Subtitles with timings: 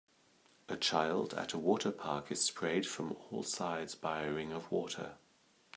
[0.67, 4.71] A child at a water park is sprayed from all sides by a ring of
[4.71, 5.17] water.